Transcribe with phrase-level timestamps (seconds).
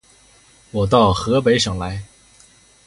[0.71, 2.03] 我到河北省来